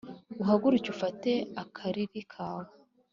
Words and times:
Uhaguruke 0.41 0.87
ufate 0.95 1.31
akariri 1.63 2.21
kawe 2.31 2.65